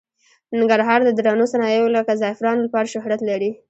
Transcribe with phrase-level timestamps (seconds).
[0.57, 3.51] ننګرهار د درنو صنایعو لکه زعفرانو لپاره شهرت لري.